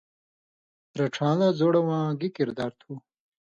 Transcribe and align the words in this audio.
رڇھان٘لہ 0.99 1.49
زوڑہۡ 1.59 1.85
واں 1.87 2.07
گی 2.19 2.29
کِردار 2.35 2.71
تُھو؟ 2.79 2.93